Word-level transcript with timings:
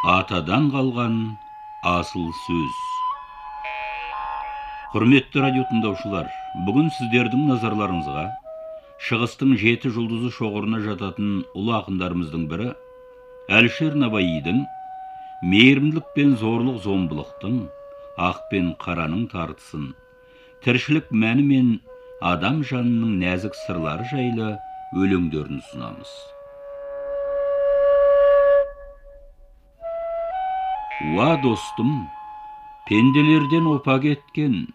атадан 0.00 0.70
қалған 0.72 1.16
асыл 1.84 2.30
сөз. 2.32 2.76
Құрметті 4.94 5.42
радио 5.44 5.66
тыңдаушылар 5.68 6.30
бүгін 6.64 6.88
сіздердің 6.96 7.42
назарларыңызға 7.50 8.22
шығыстың 9.08 9.52
жеті 9.60 9.92
жұлдызы 9.92 10.32
шоғырына 10.38 10.80
жататын 10.86 11.44
ұлы 11.52 11.76
ақындарымыздың 11.82 12.48
бірі 12.48 12.70
әлішер 13.58 14.00
набаидің 14.00 14.64
мейірімділік 15.52 16.08
пен 16.16 16.32
зорлық 16.40 16.80
зомбылықтың 16.88 17.60
ақ 18.30 18.42
пен 18.48 18.72
қараның 18.80 19.28
тартысын 19.36 19.92
тіршілік 20.64 21.12
мәні 21.12 21.44
мен 21.52 21.72
адам 22.24 22.64
жанының 22.64 23.20
нәзік 23.20 23.64
сырлары 23.66 24.08
жайлы 24.16 24.54
өлеңдерін 24.96 25.60
ұсынамыз 25.60 26.20
уа 31.00 31.36
достым 31.40 32.08
пенделерден 32.86 33.66
опа 33.72 33.96
кеткен 34.02 34.66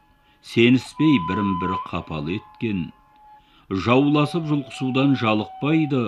сеніспей 0.42 1.20
бірін 1.30 1.52
бірі 1.62 1.78
қапалы 1.86 2.40
еткен. 2.40 2.80
Жауласып 3.70 4.48
жұлқысудан 4.50 5.14
жалықпайды 5.22 6.02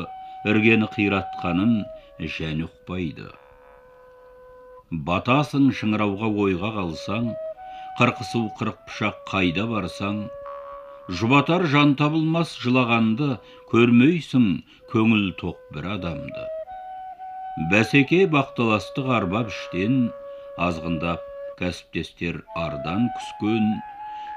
іргені 0.49 0.90
қиратқанын 0.95 1.77
және 2.17 2.66
ұқпайды. 2.66 3.30
Батасың 4.90 5.70
шыңырауға 5.77 6.34
ойға 6.45 6.73
қалсаң 6.79 7.31
қырқысу 8.02 8.43
қырық 8.57 8.81
пышақ 8.90 9.23
қайда 9.29 9.70
барсаң 9.70 10.26
жұбатар 11.21 11.70
жан 11.70 11.93
табылмас 11.99 12.57
жылағанды 12.65 13.35
көрмейсің 13.70 14.54
көңіл 14.93 15.34
тоқ 15.41 15.62
бір 15.77 15.93
адамды. 15.98 16.57
Бәсеке 17.58 18.26
бақталастық 18.30 19.08
арбап 19.18 19.48
іштен 19.50 19.94
азғындап 20.62 21.24
кәсіптестер 21.58 22.36
ардан 22.63 23.08
күскен 23.16 23.72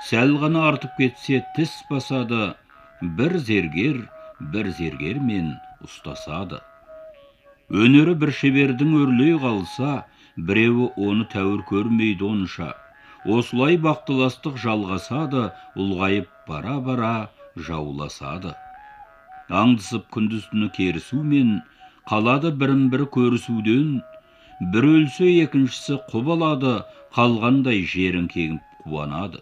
сәл 0.09 0.39
ғана 0.41 0.63
артып 0.71 0.95
кетсе 0.97 1.43
тіс 1.57 1.75
басады 1.91 2.55
бір 3.19 3.37
зергер 3.49 3.99
бір 4.55 4.71
зергермен 4.79 5.51
ұстасады. 5.85 6.63
Өнері 7.69 8.15
бір 8.23 8.33
шебердің 8.39 8.95
өрлей 9.03 9.37
қалса 9.43 9.91
біреуі 10.49 10.89
оны 11.09 11.27
тәуір 11.35 11.61
көрмейді 11.69 12.25
онша. 12.25 12.71
Осылай 13.29 13.77
бақталастық 13.85 14.57
жалғасады 14.65 15.51
ұлғайып 15.77 16.33
бара 16.49 16.79
бара 16.89 17.13
жауласады. 17.69 18.55
Аңдысып 19.53 20.09
күндіз 20.15 20.49
түні 20.55 20.71
керісумен 20.73 21.59
қалады 22.11 22.51
бірін 22.61 22.89
бірі 22.93 23.05
көрісуден 23.15 23.91
бір 24.73 24.87
өлсе 24.89 25.29
екіншісі 25.45 25.99
құбылады 26.13 26.73
қалғандай 27.17 27.85
жерін 27.93 28.27
кегіп 28.33 28.83
қуанады. 28.87 29.39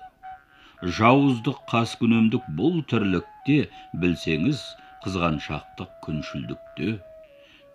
Жауыздық 0.98 1.62
қаскүнемдік 1.72 2.44
бұл 2.58 2.83
тірлікте 2.92 3.56
білсеңіз 4.02 4.60
қызғаншақтық 5.06 5.97
күншілдікте. 6.05 6.98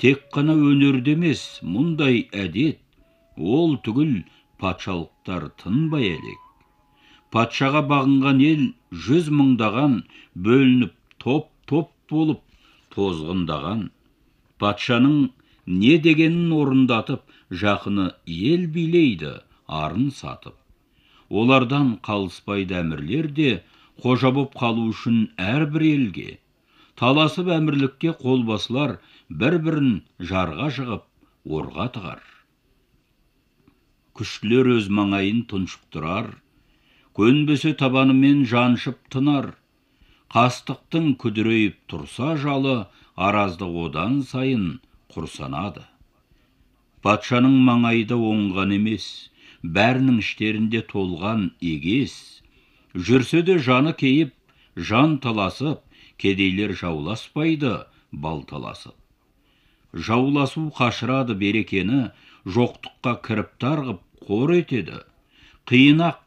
Тек 0.03 0.29
қана 0.37 0.53
өнерде 0.69 1.17
емес 1.17 1.43
мұндай 1.65 2.23
әдет 2.45 2.79
ол 3.57 3.75
түгіл 3.87 4.15
патшалықтар 4.61 5.49
тынбай 5.63 6.13
әлек 6.13 6.43
патшаға 7.33 7.81
бағынған 7.89 8.45
ел 8.45 8.63
жүз 9.07 9.33
мыңдаған 9.41 9.93
бөлініп 10.47 10.93
топ 11.23 11.49
топ 11.71 11.89
болып 12.11 12.43
тозғындаған. 12.93 13.87
Патшаның 14.63 15.15
не 15.83 15.93
дегенін 16.07 16.51
орындатып 16.57 17.23
жақыны 17.63 18.09
ел 18.35 18.67
билейді 18.75 19.33
арын 19.83 20.09
сатып. 20.19 20.55
Олардан 21.29 21.95
қалыспайды 22.07 22.77
әмірлер 22.81 23.29
де 23.39 23.49
қожа 24.03 24.31
боп 24.35 24.53
қалу 24.59 24.89
үшін 24.91 25.23
әрбір 25.37 25.87
елге. 25.89 26.29
Таласып 26.99 27.49
әмірлікке 27.55 28.13
қолбасылар 28.21 28.99
бір 29.41 29.57
бірін 29.65 29.91
жарға 30.31 30.69
жығып 30.77 31.57
орға 31.59 31.89
тығар. 31.95 32.21
Күштілер 34.13 34.69
өз 34.75 34.89
маңайын 34.99 35.41
тұншықтырар 35.49 36.29
көнбесе 37.17 37.73
табанымен 37.77 38.43
жаншып 38.49 38.99
тынар. 39.13 39.53
Қастықтың 40.33 41.11
күдірейіп 41.21 41.75
тұрса 41.91 42.33
жалы 42.43 42.75
аразды 43.27 43.67
одан 43.85 44.21
сайын 44.29 44.65
құрсанады. 45.13 45.83
Патшаның 47.05 47.59
маңайда 47.67 48.17
оңған 48.31 48.73
емес 48.79 49.05
бәрінің 49.77 50.17
іштерінде 50.23 50.81
толған 50.89 51.51
егес. 51.61 52.15
Жүрсе 52.95 53.43
де 53.45 53.59
жаны 53.69 53.93
кейіп 53.93 54.33
жан 54.75 55.19
таласып 55.21 55.85
кедейлер 56.17 56.73
жауласпайды 56.81 57.77
балталасып 58.11 58.97
жауласу 59.93 60.69
қашырады 60.73 61.35
берекені 61.37 62.09
жоқтыққа 62.49 63.13
кіріптар 63.27 63.83
ғып 63.87 64.01
қор 64.27 64.53
етеді. 64.57 64.99
Қиын 65.69 66.01
жарты 66.01 66.22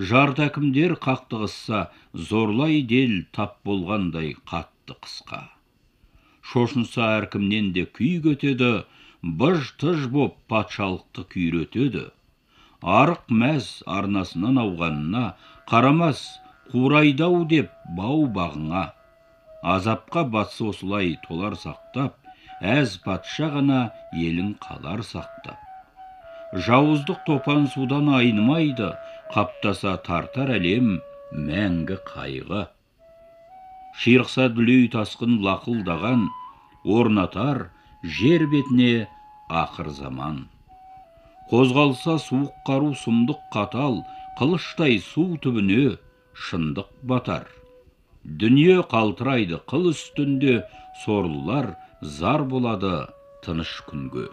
әкімдер 0.00 0.94
қақтығысса 0.96 1.90
зорлай 2.14 2.80
дел 2.82 3.26
тап 3.36 3.58
болғандай 3.68 4.34
қатты 4.48 4.96
қысқа. 4.96 5.40
Шошынса 6.40 7.02
әркімнен 7.20 7.72
де 7.74 7.84
күй 7.84 8.16
кетеді 8.24 8.84
быж 9.22 9.74
тыж 9.76 10.08
боп 10.08 10.38
патшалықты 10.48 11.26
күйретеді. 11.34 12.06
Арық 12.80 13.28
мәз 13.28 13.82
арнасынан 13.86 14.56
ауғанына 14.64 15.34
қарамас 15.68 16.24
қурайды 16.72 17.28
деп 17.52 17.70
бау 17.96 18.24
бағыңа. 18.24 18.94
Азапқа 19.62 20.24
батсы 20.24 20.64
осылай 20.64 21.18
толар 21.28 21.52
сақтап 21.60 22.16
әз 22.62 22.96
патша 23.04 23.52
ғана 23.52 23.90
елін 24.16 24.56
қалар 24.64 25.04
сақтап. 25.04 25.60
Жауыздық 26.56 27.20
топан 27.26 27.68
судан 27.68 28.08
айнымайды 28.08 28.94
қаптаса 29.34 29.94
тартар 30.02 30.50
әлем 30.56 30.96
мәңгі 31.30 31.98
қайғы. 32.08 32.64
Ширықса 34.02 34.48
дүлей 34.54 34.88
тасқын 34.90 35.36
лақылдаған 35.44 36.24
орнатар 36.96 37.68
жер 38.18 38.46
бетіне 38.50 39.06
ақыр 39.62 39.92
заман. 39.94 40.48
Қозғалса 41.50 42.16
суық 42.26 42.50
қару 42.66 42.90
сұмдық 43.04 43.46
қатал 43.54 44.02
қылыштай 44.40 44.98
су 45.12 45.36
түбіне 45.44 45.96
шындық 46.48 46.90
батар. 47.02 47.46
Дүние 48.24 48.82
қалтырайды 48.90 49.62
қыл 49.70 49.90
үстінде 49.94 50.60
сорлылар 51.04 51.74
зар 52.02 52.42
болады 52.42 53.06
тыныш 53.46 53.78
күнге. 53.86 54.28